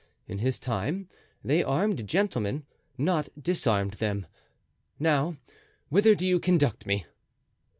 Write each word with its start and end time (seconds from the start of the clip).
In 0.27 0.39
his 0.39 0.57
time 0.59 1.09
they 1.43 1.61
armed 1.63 2.07
gentlemen, 2.07 2.65
not 2.97 3.29
disarmed 3.39 3.93
them. 4.01 4.25
Now, 4.97 5.37
whither 5.89 6.15
do 6.15 6.25
you 6.25 6.39
conduct 6.39 6.87
me?" 6.87 7.05